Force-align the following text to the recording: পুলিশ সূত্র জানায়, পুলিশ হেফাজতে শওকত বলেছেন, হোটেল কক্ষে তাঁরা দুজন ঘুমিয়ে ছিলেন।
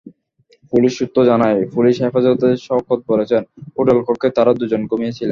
পুলিশ 0.73 0.91
সূত্র 0.99 1.17
জানায়, 1.25 1.59
পুলিশ 1.75 1.95
হেফাজতে 2.03 2.49
শওকত 2.57 2.99
বলেছেন, 3.07 3.41
হোটেল 3.77 3.97
কক্ষে 4.07 4.29
তাঁরা 4.29 4.51
দুজন 4.53 4.81
ঘুমিয়ে 4.85 5.11
ছিলেন। 5.11 5.29